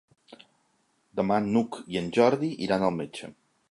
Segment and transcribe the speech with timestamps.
[1.21, 3.37] Demà n'Hug i en Jordi iran al metge.